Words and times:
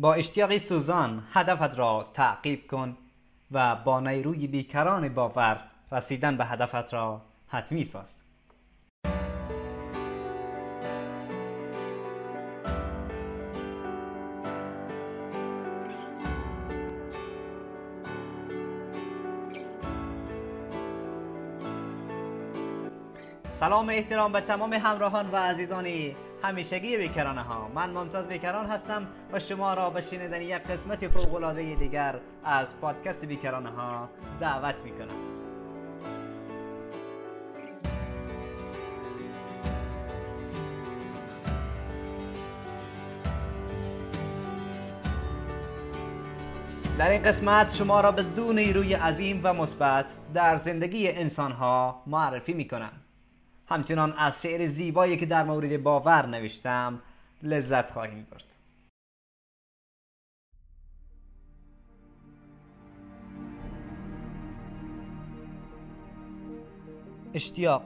با 0.00 0.14
اشتیاقی 0.14 0.58
سوزان 0.58 1.22
هدفت 1.32 1.78
را 1.78 2.04
تعقیب 2.12 2.66
کن 2.66 2.96
و 3.50 3.76
با 3.76 4.00
نیروی 4.00 4.46
بیکران 4.46 5.08
باور 5.08 5.60
رسیدن 5.92 6.36
به 6.36 6.44
هدفت 6.44 6.94
را 6.94 7.22
حتمی 7.48 7.84
ساز. 7.84 8.22
سلام 23.50 23.88
احترام 23.88 24.32
به 24.32 24.40
تمام 24.40 24.72
همراهان 24.72 25.30
و 25.30 25.36
عزیزانی. 25.36 26.16
همیشگی 26.42 26.96
بیکرانه 26.96 27.42
ها 27.42 27.68
من 27.74 27.90
ممتاز 27.90 28.28
بیکران 28.28 28.66
هستم 28.66 29.06
و 29.32 29.38
شما 29.38 29.74
را 29.74 29.90
به 29.90 30.00
شنیدن 30.00 30.42
یک 30.42 30.62
قسمت 30.62 31.08
فوق 31.08 31.34
العاده 31.34 31.74
دیگر 31.74 32.20
از 32.44 32.80
پادکست 32.80 33.26
بیکرانه 33.26 33.70
ها 33.70 34.08
دعوت 34.40 34.84
می 34.84 34.90
کنم 34.90 35.38
در 46.98 47.10
این 47.10 47.22
قسمت 47.22 47.74
شما 47.74 48.00
را 48.00 48.12
به 48.12 48.22
دو 48.22 48.52
نیروی 48.52 48.94
عظیم 48.94 49.40
و 49.42 49.52
مثبت 49.52 50.14
در 50.34 50.56
زندگی 50.56 51.08
انسان 51.08 51.52
ها 51.52 52.02
معرفی 52.06 52.52
می 52.52 52.68
کنم 52.68 52.92
همچنان 53.68 54.12
از 54.12 54.42
شعر 54.42 54.66
زیبایی 54.66 55.16
که 55.16 55.26
در 55.26 55.44
مورد 55.44 55.82
باور 55.82 56.26
نوشتم 56.26 57.02
لذت 57.42 57.90
خواهیم 57.90 58.26
برد. 58.30 58.56
اشتیاق. 67.34 67.82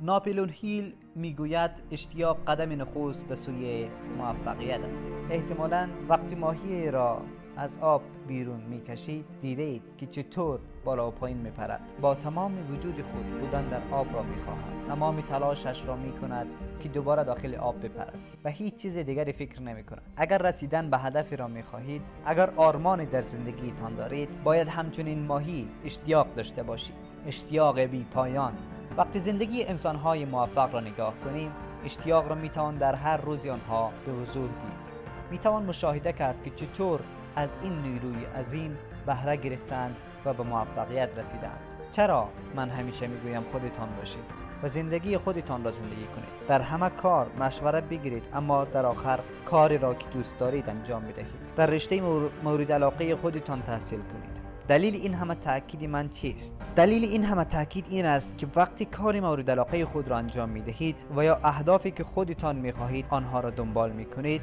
ناپلون 0.00 0.48
هیل 0.52 0.94
می‌گوید 1.14 1.70
اشتیاق 1.90 2.44
قدم 2.46 2.82
نخست 2.82 3.28
به 3.28 3.34
سوی 3.34 3.88
موفقیت 4.18 4.80
است. 4.80 5.08
احتمالا 5.30 5.88
وقتی 6.08 6.34
ماهی 6.34 6.90
را 6.90 7.22
از 7.56 7.78
آب 7.78 8.02
بیرون 8.26 8.60
می‌کشید 8.60 9.24
دیدید 9.40 9.82
که 9.96 10.06
چطور 10.06 10.60
بالا 10.84 11.08
و 11.08 11.10
پایین 11.10 11.38
میپرد. 11.38 11.80
با 12.00 12.14
تمام 12.14 12.72
وجود 12.72 13.02
خود 13.02 13.40
بودن 13.40 13.68
در 13.68 13.80
آب 13.90 14.14
را 14.14 14.22
می‌خواهد. 14.22 14.88
تمام 14.88 15.20
تلاشش 15.20 15.84
را 15.84 15.96
می‌کند 15.96 16.46
که 16.80 16.88
دوباره 16.88 17.24
داخل 17.24 17.54
آب 17.54 17.84
بپرد 17.84 18.18
و 18.44 18.50
هیچ 18.50 18.76
چیز 18.76 18.98
دیگری 18.98 19.32
فکر 19.32 19.62
نمی‌کند. 19.62 20.02
اگر 20.16 20.38
رسیدن 20.38 20.90
به 20.90 20.98
هدفی 20.98 21.36
را 21.36 21.48
می‌خواهید 21.48 22.02
اگر 22.26 22.50
آرمانی 22.56 23.06
در 23.06 23.20
زندگیتان 23.20 23.94
دارید 23.94 24.42
باید 24.42 24.68
همچنین 24.68 25.26
ماهی 25.26 25.68
اشتیاق 25.84 26.34
داشته 26.34 26.62
باشید. 26.62 26.96
اشتیاق 27.26 27.80
بی 27.80 28.06
پایان. 28.14 28.52
وقتی 28.96 29.18
زندگی 29.18 29.64
انسانهای 29.64 30.24
موفق 30.24 30.74
را 30.74 30.80
نگاه 30.80 31.14
کنیم 31.24 31.50
اشتیاق 31.84 32.28
را 32.28 32.34
می‌توان 32.34 32.76
در 32.76 32.94
هر 32.94 33.16
روزی 33.16 33.50
آنها 33.50 33.92
به 34.06 34.12
وضوح 34.12 34.48
دید. 34.48 34.94
می‌توان 35.30 35.64
مشاهده 35.64 36.12
کرد 36.12 36.42
که 36.42 36.50
چطور 36.50 37.00
از 37.36 37.56
این 37.62 37.72
نیروی 37.72 38.24
عظیم 38.24 38.78
بهره 39.06 39.36
گرفتند 39.36 40.02
و 40.24 40.32
به 40.32 40.42
موفقیت 40.42 41.18
رسیدند. 41.18 41.58
چرا؟ 41.90 42.28
من 42.56 42.70
همیشه 42.70 43.06
می‌گویم 43.06 43.42
خودتان 43.42 43.88
باشید 43.98 44.24
و 44.62 44.68
زندگی 44.68 45.18
خودتان 45.18 45.64
را 45.64 45.70
زندگی 45.70 46.04
کنید. 46.04 46.28
در 46.48 46.60
همه 46.60 46.88
کار 46.88 47.26
مشوره 47.40 47.80
بگیرید 47.80 48.24
اما 48.32 48.64
در 48.64 48.86
آخر 48.86 49.20
کاری 49.44 49.78
را 49.78 49.94
که 49.94 50.06
دوست 50.08 50.38
دارید 50.38 50.68
انجام 50.68 51.02
بدهید 51.02 51.54
در 51.56 51.66
رشته 51.66 52.00
مورد 52.44 52.72
علاقه 52.72 53.16
خودتان 53.16 53.62
تحصیل 53.62 54.00
کنید. 54.00 54.34
دلیل 54.68 54.94
این 54.94 55.14
همه 55.14 55.34
تاکید 55.34 55.84
من 55.84 56.08
چیست؟ 56.08 56.56
دلیل 56.76 57.04
این 57.04 57.24
همه 57.24 57.44
تاکید 57.44 57.86
این 57.90 58.06
است 58.06 58.38
که 58.38 58.46
وقتی 58.56 58.84
کاری 58.84 59.20
مورد 59.20 59.50
علاقه 59.50 59.84
خود 59.84 60.08
را 60.08 60.16
انجام 60.16 60.48
می 60.48 60.62
دهید 60.62 61.04
و 61.16 61.24
یا 61.24 61.38
اهدافی 61.44 61.90
که 61.90 62.04
خودتان 62.04 62.56
می 62.56 62.72
خواهید 62.72 63.06
آنها 63.08 63.40
را 63.40 63.50
دنبال 63.50 63.92
می 63.92 64.04
کنید 64.04 64.42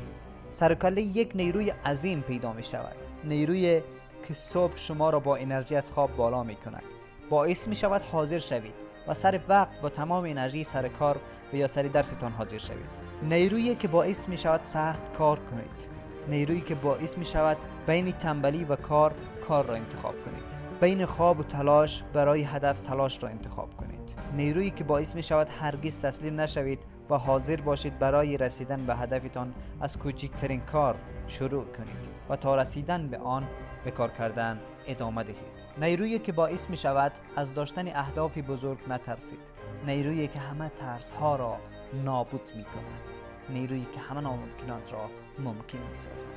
سرکله 0.52 1.02
یک 1.02 1.32
نیروی 1.36 1.70
عظیم 1.70 2.22
پیدا 2.22 2.54
می 2.54 2.64
شود. 2.64 2.96
نیروی 3.24 3.82
که 4.28 4.34
صبح 4.34 4.78
شما 4.78 5.10
را 5.10 5.20
با 5.20 5.36
انرژی 5.36 5.76
از 5.76 5.92
خواب 5.92 6.16
بالا 6.16 6.44
می 6.44 6.56
کند. 6.56 6.84
باعث 7.30 7.68
می 7.68 7.76
شود 7.76 8.02
حاضر 8.02 8.40
شوید 8.40 8.74
و 9.08 9.14
سر 9.14 9.40
وقت 9.50 9.82
با 9.82 9.90
تمام 9.90 10.24
انرژی 10.24 10.64
سر 10.64 10.88
کار 10.88 11.18
و 11.54 11.56
یا 11.56 11.68
سر 11.68 11.84
درستان 11.84 12.32
حاضر 12.32 12.58
شوید. 12.58 13.02
نیرویی 13.24 13.76
که 13.76 13.88
باعث 13.88 14.30
می 14.30 14.38
شود 14.38 14.64
سخت 14.64 15.14
کار 15.14 15.40
کنید. 15.40 15.88
نیرویی 16.28 16.62
که 16.62 16.76
باعث 16.76 17.18
می 17.18 17.26
شود 17.26 17.58
بین 17.88 18.12
تنبلی 18.12 18.64
و 18.64 18.76
کار 18.76 19.14
کار 19.48 19.66
را 19.66 19.76
انتخاب 19.76 20.16
کنید. 20.26 20.62
بین 20.82 21.06
خواب 21.06 21.40
و 21.40 21.44
تلاش 21.44 22.04
برای 22.14 22.44
هدف 22.44 22.80
تلاش 22.80 23.24
را 23.24 23.30
انتخاب 23.30 23.78
کنید. 23.78 24.16
نیرویی 24.36 24.70
که 24.70 24.84
باعث 24.84 25.16
می 25.16 25.24
شود 25.24 25.50
هرگز 25.50 26.02
تسلیم 26.02 26.42
نشوید 26.42 26.80
و 27.12 27.16
حاضر 27.16 27.62
باشید 27.62 28.00
برای 28.00 28.38
رسیدن 28.38 28.86
به 28.86 28.96
هدفتان 28.96 29.54
از 29.82 30.00
کوچکترین 30.00 30.62
کار 30.62 30.96
شروع 31.28 31.66
کنید 31.66 32.10
و 32.30 32.36
تا 32.36 32.56
رسیدن 32.56 33.08
به 33.08 33.18
آن 33.18 33.48
به 33.84 33.92
کار 33.92 34.10
کردن 34.10 34.60
ادامه 34.88 35.24
دهید. 35.24 35.38
نیرویی 35.82 36.20
که 36.20 36.32
باعث 36.32 36.70
می 36.70 36.78
شود 36.78 37.12
از 37.36 37.54
داشتن 37.54 37.88
اهدافی 37.88 38.42
بزرگ 38.42 38.78
نترسید. 38.90 39.52
نیرویی 39.86 40.28
که 40.28 40.40
همه 40.40 40.70
ترس 40.70 41.12
ها 41.12 41.36
را 41.36 41.58
نابود 42.04 42.50
می 42.56 42.64
کند. 42.64 43.12
نیرویی 43.50 43.88
که 43.94 44.00
همه 44.00 44.22
ناممکنات 44.22 44.94
را 44.94 45.10
ممکن 45.40 45.78
می 45.78 45.96
سازد. 45.96 46.28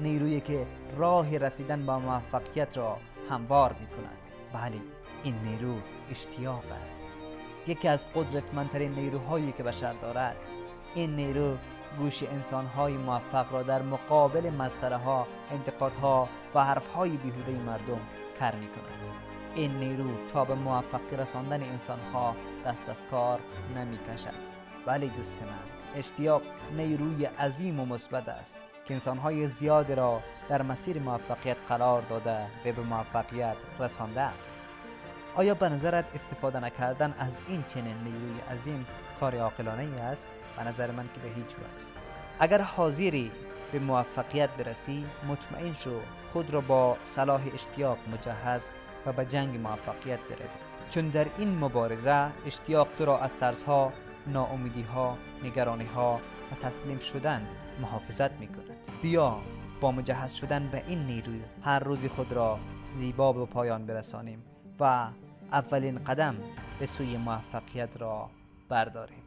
نیرویی 0.00 0.40
که 0.40 0.66
راه 0.96 1.38
رسیدن 1.38 1.86
به 1.86 1.96
موفقیت 1.96 2.76
را 2.76 2.96
هموار 3.30 3.76
می 3.80 3.86
کند. 3.86 4.18
بله 4.52 4.80
این 5.22 5.34
نیرو 5.34 5.74
اشتیاق 6.10 6.64
است. 6.82 7.04
یکی 7.66 7.88
از 7.88 8.12
قدرتمندترین 8.14 8.92
نیروهایی 8.92 9.52
که 9.52 9.62
بشر 9.62 9.92
دارد. 9.92 10.36
این 10.94 11.16
نیرو 11.16 11.56
گوش 11.98 12.22
انسانهای 12.22 12.96
موفق 12.96 13.52
را 13.52 13.62
در 13.62 13.82
مقابل 13.82 14.50
مسخره 14.50 14.96
ها 14.96 15.26
انتقادها 15.52 16.28
و 16.54 16.64
حرفهای 16.64 17.10
بیهوده 17.10 17.52
مردم 17.52 18.00
کر 18.40 18.54
می 18.54 18.68
کند 18.68 19.28
این 19.54 19.72
نیرو 19.72 20.26
تا 20.32 20.44
به 20.44 20.54
موفقی 20.54 21.16
رساندن 21.16 21.62
انسانها 21.62 22.36
دست 22.66 22.88
از 22.88 23.06
کار 23.06 23.40
نمی 23.76 23.98
کشد 23.98 24.58
بله 24.86 25.06
دوست 25.06 25.42
من 25.42 25.98
اشتیاق 25.98 26.42
نیروی 26.76 27.24
عظیم 27.24 27.80
و 27.80 27.86
مثبت 27.86 28.28
است 28.28 28.58
که 28.84 28.94
انسانهای 28.94 29.46
زیادی 29.46 29.94
را 29.94 30.20
در 30.48 30.62
مسیر 30.62 30.98
موفقیت 30.98 31.56
قرار 31.68 32.02
داده 32.02 32.44
و 32.64 32.72
به 32.72 32.82
موفقیت 32.82 33.56
رسانده 33.80 34.20
است. 34.20 34.56
آیا 35.38 35.54
به 35.54 35.68
نظرت 35.68 36.04
استفاده 36.14 36.60
نکردن 36.60 37.14
از 37.18 37.40
این 37.48 37.64
چنین 37.68 37.96
نیروی 38.04 38.40
عظیم 38.40 38.86
کار 39.20 39.36
عاقلانه 39.36 39.82
ای 39.82 40.00
است؟ 40.00 40.28
به 40.56 40.64
نظر 40.64 40.90
من 40.90 41.08
که 41.14 41.20
به 41.20 41.28
هیچ 41.28 41.56
وجه. 41.56 41.86
اگر 42.38 42.60
حاضری 42.60 43.32
به 43.72 43.78
موفقیت 43.78 44.50
برسی 44.50 45.06
مطمئن 45.28 45.74
شو 45.74 46.00
خود 46.32 46.54
را 46.54 46.60
با 46.60 46.96
صلاح 47.04 47.42
اشتیاق 47.54 47.98
مجهز 48.12 48.70
و 49.06 49.12
به 49.12 49.24
جنگ 49.24 49.56
موفقیت 49.56 50.20
بروی. 50.20 50.48
چون 50.90 51.08
در 51.08 51.26
این 51.38 51.58
مبارزه 51.58 52.30
اشتیاق 52.46 52.88
تو 52.98 53.04
را 53.04 53.18
از 53.18 53.30
ترسها 53.40 53.92
ناامیدی 54.26 54.82
ها 54.82 55.18
نگرانی 55.44 55.86
ها 55.86 56.20
و 56.52 56.54
تسلیم 56.54 56.98
شدن 56.98 57.48
محافظت 57.80 58.32
می 58.32 58.48
کند 58.48 59.02
بیا 59.02 59.38
با 59.80 59.92
مجهز 59.92 60.32
شدن 60.32 60.68
به 60.72 60.82
این 60.86 61.06
نیروی 61.06 61.40
هر 61.62 61.78
روزی 61.78 62.08
خود 62.08 62.32
را 62.32 62.58
زیبا 62.84 63.32
به 63.32 63.46
پایان 63.46 63.86
برسانیم 63.86 64.44
و 64.80 65.08
اولین 65.52 66.04
قدم 66.04 66.36
به 66.78 66.86
سوی 66.86 67.16
موفقیت 67.16 67.96
را 68.00 68.30
برداریم. 68.68 69.22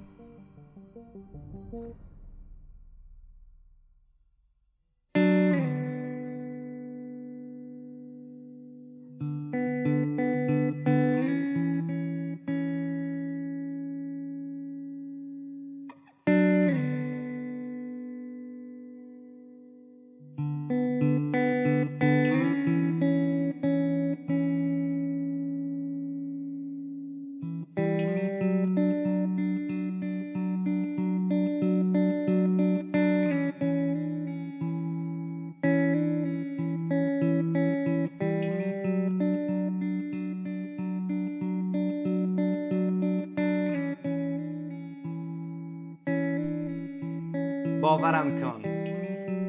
باورم 48.02 48.42
کن. 48.42 48.62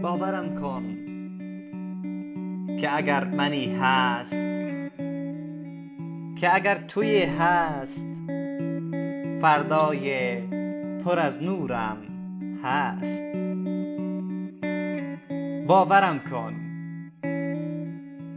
باورم 0.02 0.54
کن 0.60 0.84
که 2.76 2.96
اگر 2.96 3.24
منی 3.24 3.76
هست 3.80 4.44
که 6.40 6.54
اگر 6.54 6.74
توی 6.74 7.22
هست 7.22 8.06
فردای 9.40 10.36
پر 11.04 11.18
از 11.18 11.42
نورم 11.42 11.96
هست. 12.64 13.36
باورم 15.66 16.20
کن. 16.30 16.54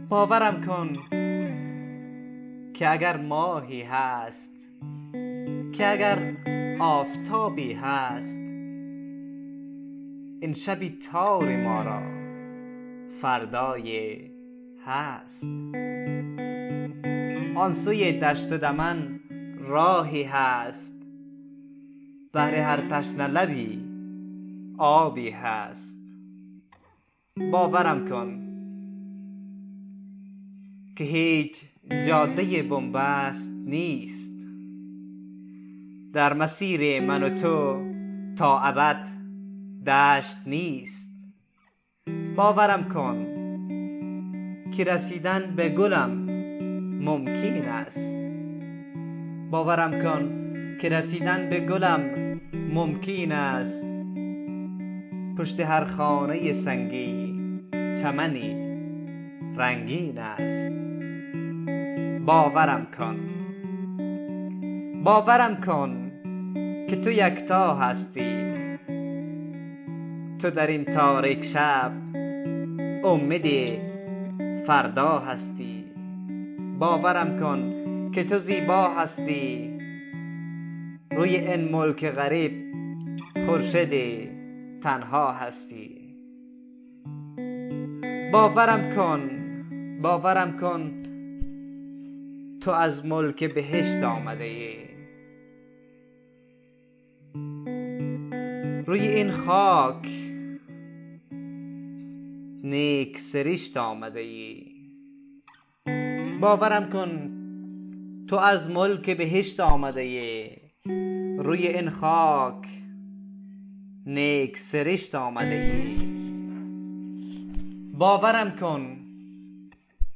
باورم 0.08 0.60
کن 0.66 0.96
که 2.74 2.90
اگر 2.90 3.16
ماهی 3.16 3.82
هست 3.82 4.68
که 5.72 5.92
اگر 5.92 6.18
آفتابی 6.80 7.72
هست. 7.72 8.45
این 10.40 10.54
شبی 10.54 10.90
تار 10.90 11.56
ما 11.56 11.82
را 11.82 12.02
فردای 13.20 14.20
هست. 14.86 15.44
آن 17.56 17.72
سوی 17.72 18.12
دشت 18.12 18.52
دمن 18.52 19.20
راهی 19.58 20.22
هست. 20.22 21.02
بهر 22.32 22.54
هر 22.54 22.76
تشنه 22.76 23.26
لبی 23.26 23.84
آبی 24.78 25.30
هست. 25.30 25.98
باورم 27.52 28.08
کن 28.08 28.42
که 30.96 31.04
هیچ 31.04 31.62
جاده 32.06 32.62
بنبست 32.62 33.52
نیست. 33.66 34.36
در 36.12 36.32
مسیر 36.32 37.00
من 37.00 37.22
و 37.22 37.30
تو 37.30 37.84
تا 38.38 38.60
ابد 38.60 39.15
دشت 39.86 40.38
نیست. 40.46 41.16
باورم 42.36 42.88
کن 42.88 43.26
که 44.72 44.84
رسیدن 44.84 45.54
به 45.56 45.68
گلم 45.68 46.10
ممکن 47.02 47.68
است. 47.68 48.16
باورم 49.50 50.02
کن 50.02 50.30
که 50.80 50.88
رسیدن 50.88 51.50
به 51.50 51.60
گلم 51.60 52.00
ممکن 52.74 53.32
است. 53.32 53.86
پشت 55.38 55.60
هر 55.60 55.84
خانه 55.84 56.52
سنگی 56.52 57.40
چمنی 58.02 58.54
رنگین 59.56 60.18
است. 60.18 60.72
باورم 62.26 62.86
کن 62.98 63.16
باورم 65.04 65.60
کن 65.60 66.12
که 66.88 66.96
تو 66.96 67.10
یکتا 67.10 67.74
هستی. 67.74 68.65
تو 70.38 70.50
در 70.50 70.66
این 70.66 70.84
تاریک 70.84 71.44
شب 71.44 71.92
امید 73.04 73.78
فردا 74.66 75.18
هستی. 75.18 75.84
باورم 76.78 77.40
کن 77.40 77.72
که 78.12 78.24
تو 78.24 78.38
زیبا 78.38 78.88
هستی. 78.88 79.78
روی 81.12 81.36
این 81.36 81.72
ملک 81.72 82.04
غریب 82.04 82.52
خورشید 83.46 84.28
تنها 84.80 85.32
هستی. 85.32 85.90
باورم 88.32 88.94
کن 88.96 89.30
باورم 90.02 90.56
کن 90.56 91.02
تو 92.60 92.70
از 92.70 93.06
ملک 93.06 93.44
بهشت 93.44 94.02
آمده 94.02 94.44
ای. 94.44 94.95
روی 98.86 99.00
این 99.00 99.32
خاک. 99.32 100.08
نیک 102.62 103.18
سرشت 103.18 103.76
آمده 103.76 104.20
ای. 104.20 104.66
باورم 106.40 106.88
کن 106.90 107.30
تو 108.28 108.36
از 108.36 108.70
ملک 108.70 109.10
بهشت 109.10 109.60
آمده 109.60 110.00
ای. 110.00 110.50
روی 111.38 111.66
این 111.66 111.90
خاک 111.90 112.66
نیک 114.06 114.58
سرشت 114.58 115.14
آمده 115.14 115.54
ای. 115.54 115.96
باورم 117.94 118.50
کن 118.50 118.96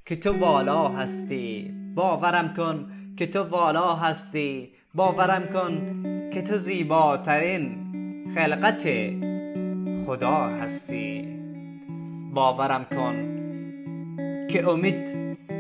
که 0.04 0.16
تو 0.16 0.32
والا 0.32 0.88
هستی. 0.88 1.70
باورم 1.94 2.54
کن 2.54 2.92
که 3.16 3.26
تو 3.26 3.42
والا 3.42 3.94
هستی. 3.94 4.68
باورم 4.94 5.46
کن 5.46 6.02
که 6.30 6.42
تو 6.42 6.56
زیباترین 6.56 7.90
خلقت 8.34 8.88
خدا 10.06 10.36
هستی. 10.36 11.24
باورم 12.34 12.84
کن 12.84 13.40
که 14.48 14.68
امید 14.68 15.08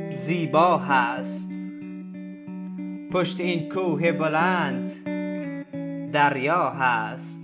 زیبا 0.08 0.78
هست. 0.78 1.52
پشت 3.12 3.40
این 3.40 3.68
کوه 3.68 4.12
بلند 4.12 4.90
دریا 6.12 6.70
هست. 6.70 7.42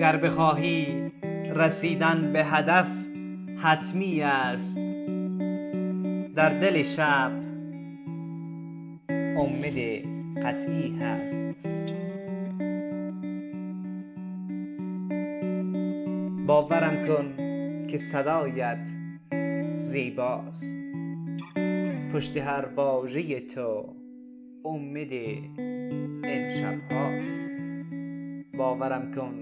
گر 0.00 0.16
بخواهی 0.16 1.12
رسیدن 1.54 2.32
به 2.32 2.44
هدف 2.44 2.88
حتمی 3.62 4.22
است. 4.22 4.78
در 6.34 6.48
دل 6.60 6.82
شب 6.82 7.32
امید 9.38 10.08
قطعی 10.44 10.98
هست. 11.00 11.99
باورم 16.50 17.06
کن 17.06 17.36
که 17.86 17.98
صدایت 17.98 18.88
زیباست. 19.76 20.78
پشت 22.12 22.36
هر 22.36 22.64
واژه 22.76 23.40
تو 23.40 23.94
امید 24.64 25.12
این 26.24 26.48
شب 26.48 26.92
هاست 26.92 27.46
باورم 28.54 29.14
کن 29.14 29.34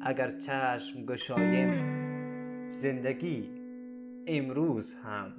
اگر 0.00 0.38
چشم 0.38 1.06
گشایم 1.06 1.74
زندگی 2.68 3.48
امروز 4.26 4.94
هم 4.94 5.32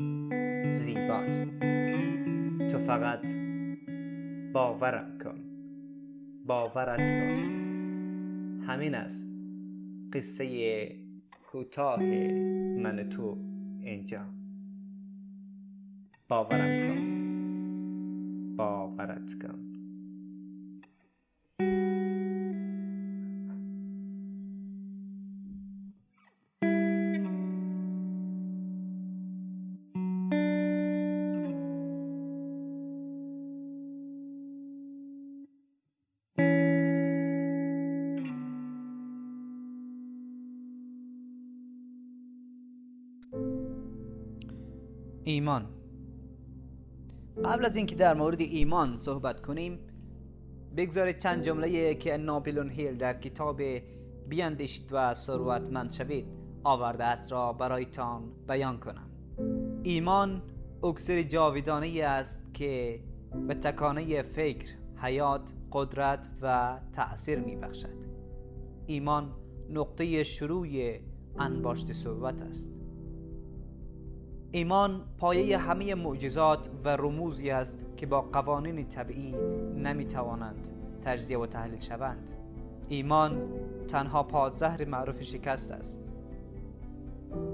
زیباست. 0.72 1.52
تو 2.72 2.80
فقط 2.80 3.26
باورم 4.54 5.18
کن 5.24 5.40
باورت 6.46 7.12
کن. 7.12 7.36
همین 8.68 8.96
است. 8.96 9.41
قصه 10.14 10.88
کوتاه 11.52 12.00
من 12.78 13.10
تو 13.10 13.38
اینجا. 13.82 14.26
باورم 16.30 16.88
کن. 16.88 17.02
باورت 18.56 19.34
کن. 19.42 19.81
ایمان. 45.24 45.70
قبل 47.46 47.66
از 47.66 47.76
اینکه 47.78 47.96
در 47.96 48.14
مورد 48.14 48.42
ایمان 48.42 48.98
صحبت 48.98 49.42
کنیم 49.42 49.80
بگذارید 50.78 51.18
چند 51.18 51.44
جمله 51.44 51.96
که 51.96 52.18
ناپلون 52.18 52.70
هیل 52.70 52.96
در 52.98 53.20
کتاب 53.20 53.62
بیاندیشید 54.30 54.90
و 54.92 55.14
ثروتمند 55.14 55.92
شوید 55.92 56.26
آورده 56.64 57.04
است 57.04 57.32
را 57.32 57.54
برایتان 57.54 58.32
بیان 58.48 58.80
کنم. 58.80 59.10
ایمان 59.84 60.42
اکسر 60.84 61.22
جاویدانه 61.22 62.04
است 62.04 62.54
که 62.54 63.00
به 63.48 63.54
تکانه 63.54 64.22
فکر 64.22 64.76
حیات 64.96 65.54
قدرت 65.72 66.30
و 66.42 66.80
تأثیر 66.94 67.40
می 67.40 67.56
بخشد 67.56 68.04
ایمان 68.88 69.34
نقطه 69.70 70.24
شروع 70.24 70.68
انباشت 71.40 71.92
ثروت 71.92 72.42
است. 72.42 72.81
ایمان 74.54 75.02
پایه 75.18 75.58
همه 75.58 75.96
معجزات 75.96 76.70
و 76.84 76.90
رموزی 76.90 77.50
است 77.50 77.86
که 77.98 78.06
با 78.06 78.22
قوانین 78.22 78.88
طبیعی 78.88 79.36
نمی‌توانند 79.76 80.68
تجزیه 81.02 81.40
و 81.40 81.46
تحلیل 81.46 81.80
شوند. 81.80 82.32
ایمان 82.90 83.50
تنها 83.88 84.24
پادزهر 84.24 84.86
معروف 84.86 85.24
شکست 85.24 85.72
است. 85.72 86.04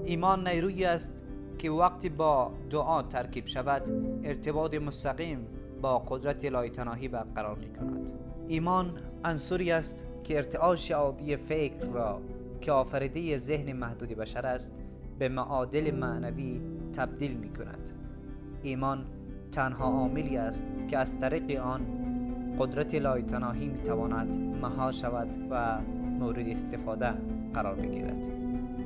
ایمان 0.04 0.48
نیرویی 0.48 0.84
است 0.84 1.14
که 1.58 1.70
وقتی 1.70 2.08
با 2.08 2.52
دعا 2.70 3.02
ترکیب 3.02 3.46
شود 3.46 3.90
ارتباط 4.24 4.74
مستقیم 4.74 5.46
با 5.82 5.98
قدرت 5.98 6.44
لایتناهی 6.44 7.08
برقرار 7.08 7.56
می 7.56 7.72
کند 7.72 8.12
ایمان 8.48 8.92
انصوری 9.24 9.72
است 9.72 10.06
که 10.24 10.36
ارتعاش 10.36 10.90
عادی 10.90 11.36
فکر 11.36 11.86
را 11.86 12.20
که 12.60 12.72
آفریده 12.72 13.36
ذهن 13.36 13.72
محدود 13.72 14.08
بشر 14.08 14.46
است 14.46 14.76
به 15.18 15.28
معادل 15.28 15.90
معنوی 15.90 16.77
تبدیل 16.92 17.36
می 17.36 17.48
کند 17.48 17.90
ایمان 18.62 19.04
تنها 19.52 19.84
عاملی 19.84 20.36
است 20.36 20.66
که 20.88 20.98
از 20.98 21.18
طریق 21.18 21.60
آن 21.60 21.80
قدرت 22.58 22.94
لایتناهی 22.94 23.68
می 23.68 23.82
تواند 23.82 24.38
مها 24.62 24.92
شود 24.92 25.28
و 25.50 25.80
مورد 26.18 26.48
استفاده 26.48 27.14
قرار 27.54 27.74
بگیرد. 27.74 28.28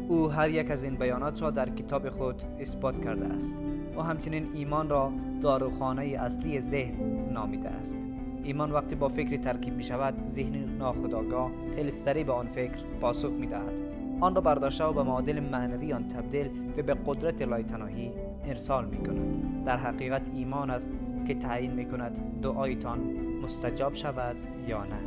او 0.09 0.31
هر 0.31 0.51
یک 0.51 0.71
از 0.71 0.85
این 0.85 0.95
بیانات 0.95 1.43
را 1.43 1.51
در 1.51 1.69
کتاب 1.69 2.11
خود 2.11 2.43
اثبات 2.59 3.05
کرده 3.05 3.27
است. 3.27 3.63
و 3.97 4.03
همچنین 4.03 4.49
ایمان 4.55 4.89
را 4.89 5.13
داروخانه 5.41 6.05
اصلی 6.05 6.61
ذهن 6.61 6.95
نامیده 7.33 7.69
است. 7.69 7.99
ایمان 8.45 8.73
وقتی 8.73 8.97
با 8.97 9.09
فکر 9.09 9.37
ترکیب 9.37 9.75
می 9.75 9.85
شود 9.85 10.29
ذهن 10.29 10.77
ناخداگاه 10.79 11.51
خیلی 11.75 11.91
سریع 11.91 12.25
به 12.25 12.33
آن 12.33 12.47
فکر 12.47 12.79
پاسخ 13.01 13.31
می 13.31 13.47
دهد 13.47 14.02
آن 14.23 14.35
را 14.35 14.41
برداشته 14.41 14.85
و 14.85 14.93
به 14.93 15.03
معادل 15.03 15.41
معنوی 15.41 15.93
آن 15.93 16.09
تبدیل 16.09 16.51
و 16.77 16.83
به 16.83 16.97
قدرت 17.07 17.43
لایتناهی 17.43 18.13
ارسال 18.45 18.85
می 18.85 18.97
کند. 18.97 19.65
در 19.65 19.77
حقیقت 19.77 20.31
ایمان 20.35 20.71
است 20.71 20.91
که 21.27 21.35
تعیین 21.35 21.73
می 21.73 21.85
کند 21.85 22.41
دعایتان 22.43 23.01
مستجاب 23.43 23.95
شود 23.95 24.37
یا 24.69 24.85
نه. 24.85 24.99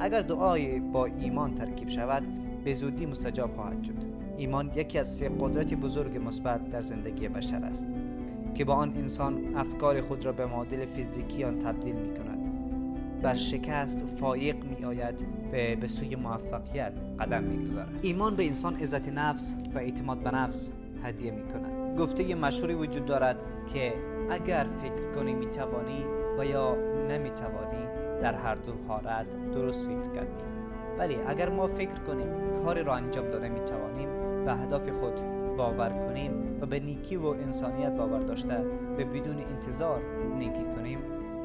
اگر 0.00 0.20
دعای 0.20 0.80
با 0.80 1.06
ایمان 1.06 1.54
ترکیب 1.54 1.88
شود 1.88 2.22
به 2.64 2.74
زودی 2.74 3.06
مستجاب 3.06 3.54
خواهد 3.54 3.84
شد. 3.84 3.94
ایمان 4.36 4.70
یکی 4.74 4.98
از 4.98 5.14
سه 5.16 5.30
قدرت 5.40 5.74
بزرگ 5.74 6.18
مثبت 6.26 6.70
در 6.70 6.80
زندگی 6.80 7.28
بشر 7.28 7.64
است 7.64 7.86
که 8.54 8.64
با 8.64 8.74
آن 8.74 8.92
انسان 8.96 9.56
افکار 9.56 10.00
خود 10.00 10.26
را 10.26 10.32
به 10.32 10.46
معادل 10.46 10.84
فیزیکی 10.84 11.44
آن 11.44 11.58
تبدیل 11.58 11.94
می 11.94 12.14
کند. 12.14 12.39
بر 13.22 13.34
شکست 13.34 14.06
فایق 14.06 14.64
می 14.64 14.84
آید 14.84 15.26
و 15.52 15.76
به 15.80 15.88
سوی 15.88 16.16
موفقیت 16.16 16.92
قدم 17.18 17.42
می 17.42 17.70
گذارد. 17.70 17.98
ایمان 18.02 18.36
به 18.36 18.46
انسان 18.46 18.74
عزت 18.74 19.08
نفس 19.08 19.54
و 19.74 19.78
اعتماد 19.78 20.18
به 20.18 20.30
نفس 20.30 20.72
هدیه 21.02 21.30
می 21.30 21.42
کند 21.42 21.98
گفته 21.98 22.34
مشهوری 22.34 22.74
وجود 22.74 23.04
دارد 23.04 23.46
که 23.72 23.94
اگر 24.30 24.66
فکر 24.82 25.12
کنی 25.14 25.34
می 25.34 25.46
توانی 25.46 26.04
و 26.38 26.44
یا 26.44 26.76
نمی 27.08 27.30
توانی 27.30 27.84
در 28.20 28.34
هر 28.34 28.54
دو 28.54 28.72
حالت 28.88 29.50
درست 29.52 29.82
فکر 29.82 30.12
کردی 30.14 30.38
ولی 30.98 31.14
اگر 31.14 31.48
ما 31.48 31.66
فکر 31.66 31.94
کنیم 31.94 32.28
کاری 32.64 32.82
را 32.82 32.94
انجام 32.94 33.30
داده 33.30 33.48
می 33.48 33.60
توانیم 33.60 34.08
به 34.44 34.52
اهداف 34.52 34.88
خود 34.88 35.20
باور 35.56 35.88
کنیم 36.08 36.58
و 36.60 36.66
به 36.66 36.80
نیکی 36.80 37.16
و 37.16 37.26
انسانیت 37.26 37.96
باور 37.96 38.20
داشته 38.20 38.58
و 38.98 39.04
بدون 39.04 39.38
انتظار 39.38 40.02
نیکی 40.38 40.64
کنیم 40.64 40.98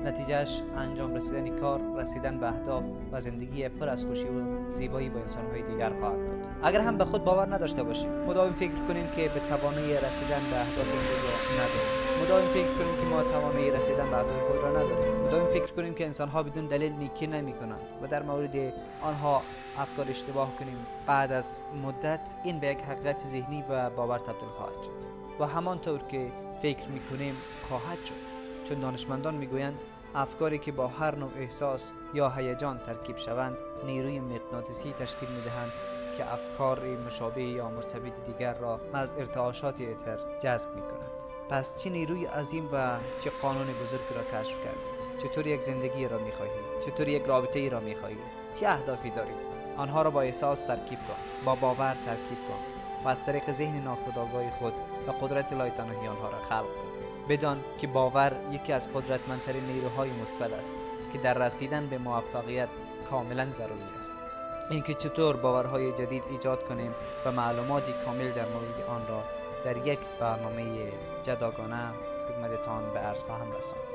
نتیجهش 0.05 0.61
انجام 0.77 1.15
رسیدن 1.15 1.59
کار 1.59 1.81
رسیدن 1.97 2.39
به 2.39 2.47
اهداف 2.47 2.83
و 3.11 3.19
زندگی 3.19 3.69
پر 3.69 3.89
از 3.89 4.05
خوشی 4.05 4.27
و 4.27 4.69
زیبایی 4.69 5.09
با 5.09 5.19
انسانهای 5.19 5.61
دیگر 5.61 5.99
خواهد 5.99 6.25
بود. 6.25 6.45
اگر 6.63 6.81
هم 6.81 6.97
به 6.97 7.05
خود 7.05 7.23
باور 7.23 7.55
نداشته 7.55 7.83
باشیم 7.83 8.11
مداوم 8.11 8.53
فکر 8.53 8.85
کنیم 8.87 9.07
که 9.07 9.29
به 9.29 9.39
توانایی 9.39 9.93
رسیدن 9.93 10.41
به 10.51 10.59
اهداف 10.59 10.87
خود 10.87 11.23
را 11.23 11.53
نداریم. 11.53 12.23
مداوم 12.23 12.47
فکر 12.47 12.73
کنیم 12.73 12.97
که 12.97 13.03
ما 13.03 13.23
توانایی 13.23 13.71
رسیدن 13.71 14.09
به 14.09 14.17
اهداف 14.17 14.41
خود 14.47 14.63
را 14.63 14.69
نداریم. 14.69 15.13
مداوم 15.27 15.47
فکر 15.47 15.73
کنیم 15.73 15.93
که 15.93 16.05
انسانها 16.05 16.43
بدون 16.43 16.65
دلیل 16.65 16.93
نیکی 16.93 17.27
نمی 17.27 17.53
کنند 17.53 17.81
و 18.01 18.07
در 18.07 18.23
مورد 18.23 18.73
آنها 19.01 19.41
افکار 19.77 20.09
اشتباه 20.09 20.55
کنیم. 20.55 20.77
بعد 21.07 21.31
از 21.31 21.61
مدت 21.85 22.35
این 22.43 22.59
به 22.59 22.67
یک 22.67 22.81
حقیقت 22.81 23.19
ذهنی 23.19 23.63
و 23.69 23.89
باور 23.89 24.19
تبدیل 24.19 24.49
خواهد 24.57 24.83
شد. 24.83 24.91
و 25.39 25.45
همانطور 25.45 25.99
که 25.99 26.31
فکر 26.61 26.87
می 26.87 26.99
کنیم 26.99 27.35
خواهد 27.69 28.05
شد. 28.05 28.15
چون 28.63 28.79
دانشمندان 28.79 29.35
می‌گویند 29.35 29.79
افکاری 30.15 30.57
که 30.57 30.71
با 30.71 30.87
هر 30.87 31.15
نوع 31.15 31.31
احساس 31.35 31.91
یا 32.13 32.29
هیجان 32.29 32.79
ترکیب 32.79 33.17
شوند 33.17 33.57
نیروی 33.85 34.19
مغناطیسی 34.19 34.93
تشکیل 34.93 35.29
می 35.29 35.41
دهند 35.41 35.71
که 36.17 36.33
افکار 36.33 36.79
مشابه 37.05 37.43
یا 37.43 37.69
مرتبط 37.69 38.23
دیگر 38.23 38.53
را 38.53 38.79
از 38.93 39.15
ارتعاشات 39.15 39.81
اتر 39.81 40.17
جذب 40.39 40.75
می 40.75 40.81
کند 40.81 41.11
پس 41.49 41.77
چه 41.77 41.89
نیروی 41.89 42.25
عظیم 42.25 42.69
و 42.71 42.97
چه 43.19 43.31
قانون 43.41 43.67
بزرگی 43.67 44.13
را 44.15 44.23
کشف 44.23 44.57
کردیم؟ 44.63 45.17
چطور 45.17 45.47
یک 45.47 45.61
زندگی 45.61 46.07
را 46.07 46.17
می 46.17 46.31
خواهی 46.31 46.51
چطور 46.85 47.07
یک 47.07 47.23
رابطه 47.23 47.59
ای 47.59 47.69
را 47.69 47.79
می 47.79 47.95
خواهی 47.95 48.17
چه 48.53 48.67
اهدافی 48.67 49.09
داری؟ 49.09 49.33
آنها 49.77 50.01
را 50.01 50.09
با 50.09 50.21
احساس 50.21 50.59
ترکیب 50.59 50.99
کن 50.99 51.45
با 51.45 51.55
باور 51.55 51.95
ترکیب 52.05 52.37
کن 52.47 52.59
و 53.05 53.07
از 53.07 53.25
طریق 53.25 53.51
ذهن 53.51 53.83
ناخودآگاه 53.83 54.51
خود 54.51 54.73
و 55.07 55.11
قدرت 55.11 55.53
لایتناهی 55.53 56.07
آنها 56.07 56.29
را 56.29 56.41
خلق 56.41 56.75
کن. 56.75 57.14
بدان 57.29 57.63
که 57.77 57.87
باور 57.87 58.31
یکی 58.51 58.73
از 58.73 58.93
قدرتمندترین 58.93 59.63
نیروهای 59.63 60.09
مثبت 60.09 60.53
است 60.53 60.79
که 61.13 61.17
در 61.17 61.33
رسیدن 61.33 61.87
به 61.87 61.97
موفقیت 61.97 62.69
کاملا 63.09 63.45
ضروری 63.45 63.97
است. 63.97 64.15
اینکه 64.69 64.93
چطور 64.93 65.37
باورهای 65.37 65.91
جدید 65.91 66.23
ایجاد 66.31 66.63
کنیم 66.63 66.91
و 67.25 67.31
معلوماتی 67.31 67.93
کامل 68.05 68.31
در 68.31 68.45
مورد 68.45 68.81
آن 68.89 69.07
را 69.07 69.23
در 69.65 69.87
یک 69.87 69.99
برنامه 70.19 70.63
جداگانه 71.23 71.93
خدمتتان 72.27 72.93
به 72.93 72.99
عرض 72.99 73.23
خواهم 73.23 73.51
رساند. 73.51 73.94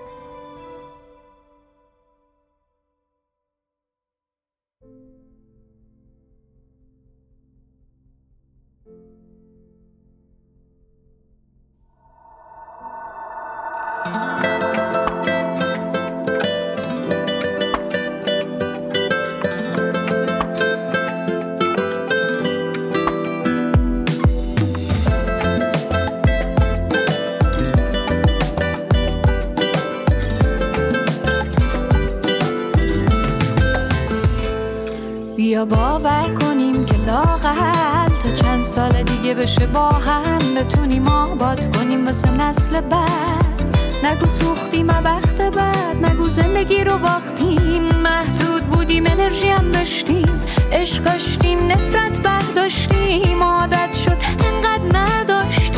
دیگه 39.31 39.43
بشه 39.43 39.67
با 39.67 39.89
هم 39.89 40.55
بتونیم 40.55 41.09
آباد 41.09 41.77
کنیم 41.77 42.07
واسه 42.07 42.31
نسل 42.31 42.81
بعد. 42.81 43.77
نگو 44.05 44.27
سوختیم 44.27 44.87
بخت 44.87 45.37
بعد 45.37 46.05
نگو 46.05 46.29
زندگی 46.29 46.85
رو 46.85 46.99
باختیم. 46.99 47.83
محدود 47.83 48.63
بودیم 48.63 49.07
انرژی 49.07 49.49
هم 49.49 49.73
داشتیم. 49.73 50.41
عشق 50.73 51.03
داشتیم 51.03 51.67
نفرت 51.67 52.23
برداشتیم. 52.23 53.43
عادت 53.43 53.95
شد 53.95 54.17
انقدر 54.47 54.99
نداشتیم. 54.99 55.77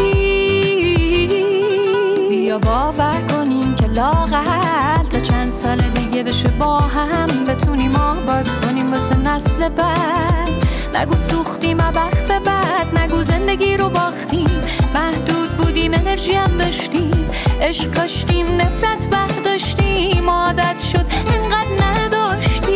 بیا 2.28 2.58
باور 2.58 3.20
کنیم 3.30 3.74
که 3.74 3.86
لاغل 3.86 5.08
تا 5.10 5.20
چند 5.20 5.50
سال 5.50 5.78
دیگه 5.78 6.22
بشه 6.22 6.48
با 6.48 6.78
هم 6.78 7.44
بتونیم 7.48 7.96
آباد 7.96 8.48
کنیم 8.48 8.92
واسه 8.92 9.16
نسل 9.16 9.68
بعد. 9.68 10.71
نگو 10.94 11.16
سوختیم 11.16 11.76
بخت 11.76 12.26
بعد 12.26 12.98
نگو. 12.98 13.22
زندگی 13.22 13.76
رو 13.76 13.88
باختیم 13.88 14.62
محدود 14.94 15.56
بودیم 15.58 15.94
انرژی 15.94 16.32
هم 16.32 16.56
داشتیم. 16.56 17.30
عشق 17.60 17.94
کاشتیم 17.94 18.46
نفرت 18.46 19.10
برداشتیم. 19.10 20.30
عادت 20.30 20.80
شد 20.92 21.06
انقدر 21.34 21.84
نداشتیم. 21.84 22.72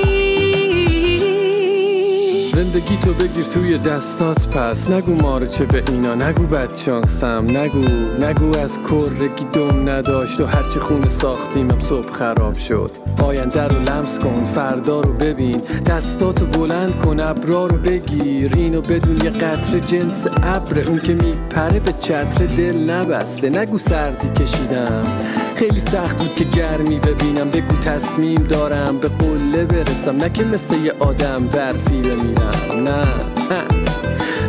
زندگی 2.55 2.97
تو 2.97 3.13
بگیر 3.13 3.45
توی 3.45 3.79
دستات 3.79 4.49
پس. 4.49 4.91
نگو 4.91 5.15
مارچه 5.15 5.65
به 5.65 5.83
اینا 5.89 6.15
نگو 6.15 6.47
بد 6.47 6.75
شانسم. 6.75 7.47
نگو 7.51 7.89
نگو 8.25 8.59
از 8.59 8.79
کرگی 8.91 9.45
دم 9.53 9.89
نداشت 9.89 10.41
و 10.41 10.47
هرچی 10.47 10.81
خونه 10.81 11.09
ساختیمم 11.09 11.81
صبح 11.81 12.13
خراب 12.13 12.59
شد. 12.59 13.06
آینده 13.23 13.69
رو 13.69 13.81
لمس 13.81 14.19
کن 14.19 14.45
فردا 14.45 15.01
رو 15.01 15.13
ببین. 15.13 15.63
دستاتو 15.87 16.47
بلند 16.47 17.05
کن 17.05 17.21
ابرا 17.21 17.67
رو 17.67 17.79
بگیر. 17.79 18.53
اینو 18.57 18.81
بدون 18.81 19.17
یه 19.17 19.31
قطر 19.31 19.79
جنس 19.79 20.27
ابر. 20.43 20.81
اون 20.89 20.99
که 20.99 21.15
میپره 21.15 21.81
به 21.81 21.93
چتر 21.93 22.47
دل 22.47 22.91
نبسته. 22.91 23.51
نگو 23.51 23.79
سردی 23.79 24.29
کشیدم. 24.29 25.07
خیلی 25.55 25.81
سخت 25.81 26.19
بود 26.19 26.35
که 26.35 26.45
گرمی 26.45 26.99
ببینم. 26.99 27.51
بگو 27.51 27.77
تصمیم 27.77 28.43
دارم 28.43 28.99
به 28.99 29.09
قله 29.09 29.65
برسم. 29.65 30.17
نه 30.17 30.29
که 30.29 30.45
مثل 30.45 30.75
یه 30.75 30.93
آدم 30.99 31.47
برفی 31.47 32.03
بمیرم. 32.03 32.83
نه. 32.85 33.03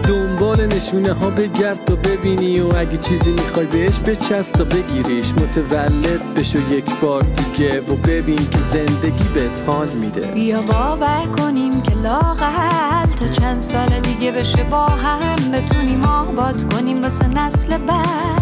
دنبال 0.08 0.66
نشونه 0.66 1.14
ها 1.14 1.30
بگرد 1.30 1.86
ببینی 2.18 2.60
و 2.60 2.78
اگه 2.78 2.98
چیزی 2.98 3.32
می‌خوای 3.32 3.66
بهش 3.66 4.00
بچست 4.00 4.54
تا 4.54 4.64
بگیریش. 4.64 5.34
متولد 5.34 6.34
بشو 6.34 6.60
یک 6.74 6.96
بار 7.00 7.22
دیگه 7.22 7.82
و 7.82 7.96
ببین 7.96 8.50
که 8.50 8.60
زندگی 8.72 9.24
بهت 9.34 9.64
حال 9.68 9.88
میده. 9.90 10.22
بیا 10.22 10.62
باور 10.62 11.24
کنیم 11.38 11.82
که 11.82 11.92
لاغل 12.04 13.12
تا 13.20 13.28
چند 13.28 13.62
سال 13.62 14.00
دیگه 14.00 14.32
بشه 14.32 14.64
با 14.64 14.86
هم 14.86 15.52
بتونیم 15.52 16.06
آباد 16.06 16.74
کنیم 16.74 17.02
واسه 17.02 17.28
نسل 17.28 17.78
بعد. 17.78 18.42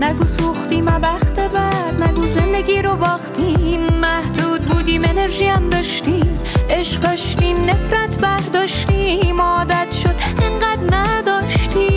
نگو 0.00 0.24
سوختیم 0.24 0.84
بخت 0.84 1.34
بعد 1.34 2.02
نگو 2.02 2.26
زندگی 2.26 2.82
رو 2.82 2.96
باختیم. 2.96 3.80
محدود 4.00 4.60
بودیم 4.60 5.02
انرژی 5.04 5.46
هم 5.46 5.70
داشتیم. 5.70 6.38
عشق 6.70 7.00
داشتیم 7.00 7.56
نفرت 7.64 8.18
برداشتیم. 8.18 9.40
عادت 9.40 9.92
شد 9.92 10.14
انقدر 10.42 10.96
نداشتیم. 10.96 11.87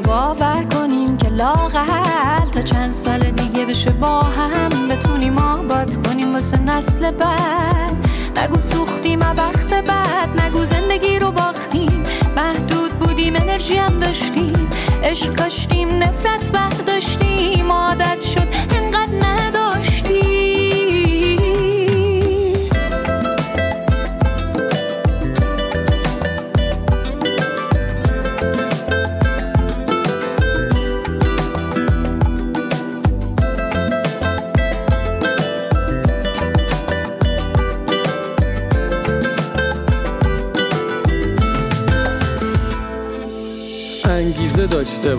باور 0.00 0.64
کنیم 0.72 1.16
که 1.16 1.28
لاغل 1.28 2.50
تا 2.52 2.60
چند 2.60 2.92
سال 2.92 3.30
دیگه 3.30 3.66
بشه 3.66 3.90
با 3.90 4.20
هم 4.20 4.88
بتونیم 4.88 5.38
آباد 5.38 6.06
کنیم 6.06 6.34
واسه 6.34 6.60
نسل 6.60 7.10
بعد. 7.10 8.08
نگو 8.36 8.58
سوختیم 8.58 9.20
وقت 9.20 9.84
بعد 9.84 10.40
نگو 10.40 10.64
زندگی 10.64 11.18
رو 11.18 11.30
باختیم. 11.30 12.02
محدود 12.36 12.92
بودیم 12.92 13.36
انرژی 13.36 13.76
هم 13.76 13.98
داشتیم. 13.98 14.68
عشق 15.02 15.36
کاشتیم 15.36 15.88
نفرت 15.88 16.48
بعد 16.52 16.83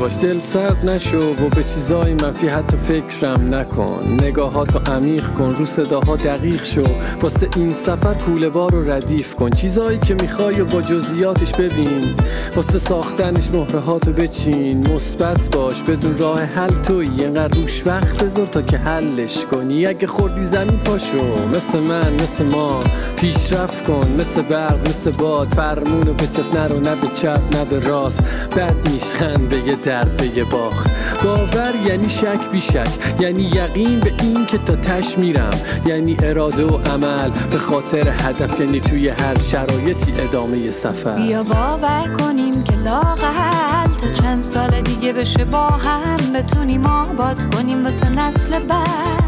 باش 0.06 0.18
دل 0.18 0.40
سرد 0.40 0.90
نشو 0.90 1.18
و 1.18 1.50
به 1.50 1.64
چیزای 1.64 2.14
منفی 2.14 2.48
حتی 2.48 2.78
فکرم 2.78 3.56
نکن. 3.56 4.18
نگاهاتو 4.22 4.80
عمیق 4.92 5.34
کن 5.34 5.56
رو 5.56 5.66
صداها 5.66 6.16
دقیق 6.16 6.64
شو. 6.64 6.84
واسه 7.22 7.50
این 7.56 7.74
سفر 7.74 8.14
کوله 8.14 8.50
بار 8.50 8.72
رو 8.72 8.92
ردیف 8.92 9.36
کن. 9.36 9.50
چیزایی 9.50 9.98
که 9.98 10.14
می‌خوای 10.14 10.62
و 10.62 10.66
با 10.66 10.82
جزئیاتش 10.82 11.54
ببین. 11.54 12.16
واسه 12.56 12.78
ساختنش 12.80 13.52
مهره 13.52 13.80
هاتو 13.80 14.14
بچین. 14.14 14.94
مثبت 14.94 15.56
باش 15.56 15.84
بدون 15.84 16.18
راه 16.18 16.42
حل 16.42 16.76
توی 16.76 17.10
اینقدر 17.18 17.62
روش 17.62 17.88
وقت 17.88 18.24
بذار 18.24 18.46
تا 18.46 18.62
که 18.62 18.78
حلش 18.78 19.46
کنی. 19.46 19.86
اگه 19.86 20.08
خوردی 20.08 20.44
زمین 20.44 20.80
پاشو 20.80 21.46
مثل 21.56 21.80
من 21.80 22.14
مثل 22.14 22.46
ما. 22.46 22.80
پیشرفت 23.18 23.88
کن 23.88 24.16
مثل 24.20 24.42
برق 24.42 24.90
مثل 24.90 25.12
باد. 25.12 25.48
فرمونو 25.54 26.14
به 26.14 26.28
چست 26.28 26.56
نرو 26.56 26.80
نه 26.80 26.96
به 26.96 27.08
چپ 27.08 27.42
نه 27.52 27.66
به 27.66 27.80
راست. 27.80 28.24
بد 28.58 28.90
میشخند 28.90 29.50
به 29.50 29.58
یه 29.58 29.76
به 30.04 30.38
یه 30.38 30.44
باخت. 30.44 30.90
باور 31.24 31.74
یعنی 31.88 32.10
شک 32.10 32.52
بی 32.52 32.62
شک 32.62 32.90
یعنی 33.20 33.44
یقین 33.44 34.00
به 34.00 34.14
این 34.20 34.46
که 34.46 34.58
تا 34.58 34.76
تش 34.76 35.18
میرم. 35.18 35.60
یعنی 35.86 36.18
اراده 36.24 36.66
و 36.66 36.78
عمل 36.78 37.30
به 37.52 37.58
خاطر 37.58 38.10
هدف 38.10 38.60
یعنی 38.60 38.80
توی 38.80 39.10
هر 39.10 39.40
شرایطی 39.40 40.14
ادامه 40.20 40.72
سفر. 40.72 41.16
بیا 41.16 41.44
باور 41.44 42.16
کنیم 42.20 42.64
که 42.64 42.76
لاقل 42.76 43.88
تا 44.02 44.10
چند 44.22 44.44
سال 44.44 44.82
دیگه 44.82 45.14
بشه 45.14 45.46
با 45.46 45.68
هم 45.68 46.34
بتونیم 46.34 46.86
آباد 46.86 47.56
کنیم 47.56 47.84
واسه 47.84 48.10
نسل 48.10 48.60
بعد. 48.60 49.26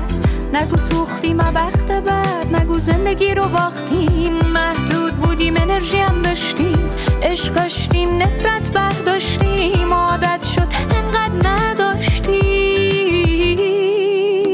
نگو 0.53 0.77
سوختیم 0.77 1.38
بخت 1.38 1.88
بعد 1.88 2.55
نگو 2.55 2.79
زندگی 2.79 3.33
رو 3.33 3.43
باختیم 3.47 4.33
محدود. 4.33 5.07
بودیم 5.27 5.57
انرژی 5.57 5.98
هم 5.98 6.22
داشتیم 6.22 6.89
عشق 7.24 7.53
کاشتیم 7.53 8.17
نفرت 8.17 8.72
برداشتیم 8.72 9.93
عادت 9.93 10.43
شد 10.43 10.67
انقدر 10.96 11.50
نداشتیم. 11.50 12.38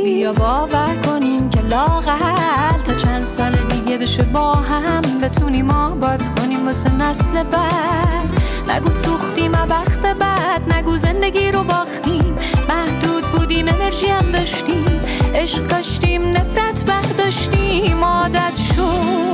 بیا 0.04 0.34
باور 0.34 0.96
کنیم 1.06 1.50
که 1.50 1.62
لاقل 1.62 2.78
تا 2.86 2.94
چند 2.94 3.24
سال 3.24 3.52
دیگه 3.52 3.98
بشه 3.98 4.24
با 4.24 4.54
هم 4.54 5.02
بتونیم 5.22 5.70
آباد 5.70 6.40
کنیم 6.40 6.66
واسه 6.66 6.94
نسل 6.94 7.44
بعد. 7.44 8.30
نگو 8.70 8.90
سوختیم 8.90 9.52
بخت 9.52 10.02
بعد 10.02 10.74
نگو 10.74 10.98
زندگی 10.98 11.52
رو 11.52 11.64
باختیم. 11.64 12.36
محدود 12.70 13.24
بودیم 13.24 13.68
انرژی 13.68 14.08
هم 14.08 14.32
داشتیم 14.32 15.02
عشق 15.36 15.68
کاشتیم 15.68 16.30
نفرت 16.30 16.86
برداشتیم 16.86 18.04
عادت 18.04 18.58
شد. 18.58 19.33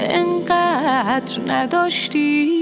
انقدر 0.00 1.40
نداشتیم 1.46 2.60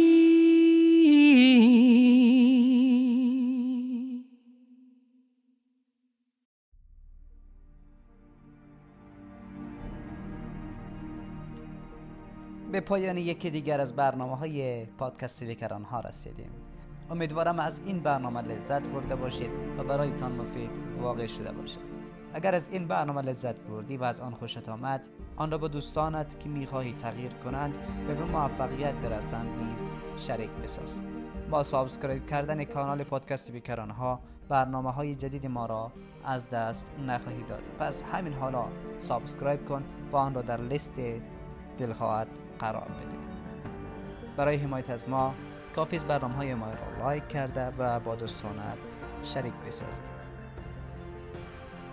به 12.73 12.81
پایان 12.81 13.17
یکی 13.17 13.51
دیگر 13.51 13.81
از 13.81 13.97
برنامه 13.97 14.37
های 14.37 14.87
پادکست 14.87 15.43
ویکران 15.43 15.85
ها 15.85 16.01
رسیدیم. 16.01 16.51
امیدوارم 17.11 17.59
از 17.59 17.81
این 17.87 18.01
برنامه 18.01 18.43
لذت 18.43 18.83
برده 18.83 19.17
باشید 19.17 19.51
و 19.79 19.85
برایتان 19.85 20.33
مفید 20.33 20.71
واقع 21.01 21.27
شده 21.27 21.53
باشد. 21.53 21.81
اگر 22.33 22.55
از 22.55 22.69
این 22.73 22.87
برنامه 22.87 23.23
لذت 23.23 23.57
بردی 23.57 23.97
و 23.97 24.05
از 24.05 24.21
آن 24.21 24.35
خوشت 24.35 24.69
آمد 24.69 25.09
آن 25.39 25.51
را 25.51 25.59
با 25.59 25.69
دوستانت 25.69 26.41
که 26.41 26.49
می‌خواهی 26.49 26.93
تغییر 26.93 27.33
کنند 27.33 27.79
و 28.09 28.15
به 28.15 28.25
موفقیت 28.25 28.95
برسند 28.95 29.59
نیز 29.59 29.89
شریک 30.17 30.51
بساز. 30.51 31.03
با 31.51 31.63
subscribe 31.63 32.27
کردن 32.27 32.65
کانال 32.65 33.05
پادکست 33.05 33.53
بیکرانه 33.53 33.91
ها 33.91 34.21
برنامه 34.49 34.93
های 34.93 35.15
جدید 35.15 35.47
ما 35.47 35.67
را 35.67 35.93
از 36.25 36.51
دست 36.51 36.93
نخواهی 37.07 37.43
داد. 37.43 37.63
پس 37.79 38.03
همین 38.03 38.33
حالا 38.33 38.65
subscribe 38.99 39.65
کن 39.65 39.85
و 40.13 40.17
آن 40.17 40.35
را 40.35 40.43
در 40.43 40.61
لیست 40.61 41.01
دلخواهت 41.79 42.29
قرار 42.59 42.89
بده. 42.89 43.17
برای 44.37 44.57
حمایت 44.57 44.91
از 44.91 45.09
ما 45.09 45.35
کافی 45.75 45.97
است 45.97 46.07
برنامه 46.07 46.35
های 46.35 46.55
ما 46.55 46.67
را 46.67 47.05
لایک 47.05 47.29
کرده 47.29 47.67
و 47.79 48.01
با 48.01 48.15
دوستانت 48.15 48.79
شریک 49.23 49.55
بسازی. 49.67 50.03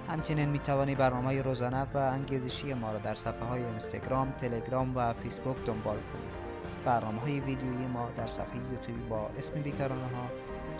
همچنین 0.08 0.50
می 0.50 0.60
توانی 0.60 0.96
برنامه 0.96 1.41
روزانه 1.41 1.82
و 1.94 1.98
انگیزشی 1.98 2.74
ما 2.74 2.91
را 2.91 3.00
در 3.00 3.15
صفحه 3.15 3.46
های 3.46 3.63
اینستاگرام، 3.65 4.32
تلگرام 4.32 4.98
و 4.98 5.13
فیسبوک 5.13 5.65
دنبال 5.65 5.98
کنید. 5.98 6.46
برنامه 6.86 7.22
های 7.22 7.39
ویدیویی 7.39 7.88
ما 7.88 8.10
در 8.18 8.28
صفحه 8.28 8.58
یوتیوبی 8.58 9.04
با 9.10 9.30
اسم 9.38 9.62
بیکرانه 9.62 10.08
ها 10.08 10.26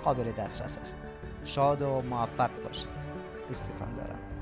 قابل 0.04 0.32
دسترس 0.32 0.78
است. 0.78 0.98
شاد 1.46 1.82
و 1.82 2.02
موفق 2.02 2.50
باشید. 2.64 2.90
دوستتان 3.48 3.94
دارم. 3.94 4.35